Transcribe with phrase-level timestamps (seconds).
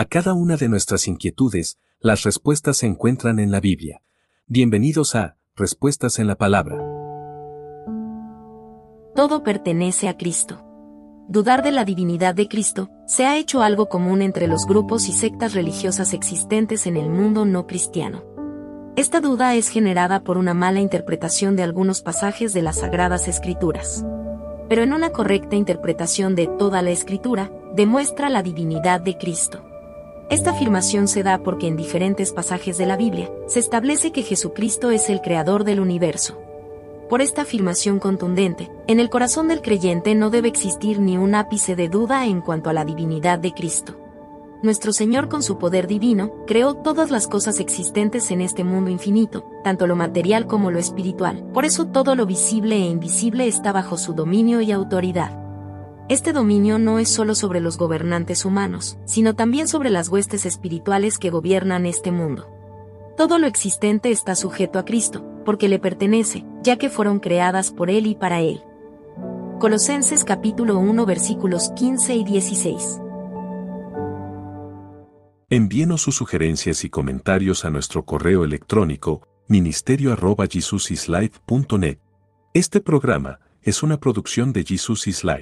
[0.00, 4.00] A cada una de nuestras inquietudes, las respuestas se encuentran en la Biblia.
[4.46, 6.78] Bienvenidos a Respuestas en la Palabra.
[9.14, 10.64] Todo pertenece a Cristo.
[11.28, 15.12] Dudar de la divinidad de Cristo se ha hecho algo común entre los grupos y
[15.12, 18.24] sectas religiosas existentes en el mundo no cristiano.
[18.96, 24.02] Esta duda es generada por una mala interpretación de algunos pasajes de las Sagradas Escrituras.
[24.66, 29.66] Pero en una correcta interpretación de toda la Escritura, demuestra la divinidad de Cristo.
[30.30, 34.90] Esta afirmación se da porque en diferentes pasajes de la Biblia se establece que Jesucristo
[34.90, 36.38] es el creador del universo.
[37.08, 41.74] Por esta afirmación contundente, en el corazón del creyente no debe existir ni un ápice
[41.74, 43.96] de duda en cuanto a la divinidad de Cristo
[44.62, 49.44] nuestro Señor con su poder divino, creó todas las cosas existentes en este mundo infinito,
[49.64, 51.44] tanto lo material como lo espiritual.
[51.54, 55.39] Por eso todo lo visible e invisible está bajo su dominio y autoridad.
[56.10, 61.18] Este dominio no es solo sobre los gobernantes humanos, sino también sobre las huestes espirituales
[61.18, 62.48] que gobiernan este mundo.
[63.16, 67.90] Todo lo existente está sujeto a Cristo, porque le pertenece, ya que fueron creadas por
[67.90, 68.60] Él y para Él.
[69.60, 73.00] Colosenses capítulo 1 versículos 15 y 16.
[75.48, 81.98] Envíenos sus sugerencias y comentarios a nuestro correo electrónico ministerio.jesusislife.net.
[82.52, 85.38] Este programa es una producción de Jesus is Life.